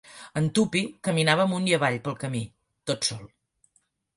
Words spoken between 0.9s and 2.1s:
caminava amunt i avall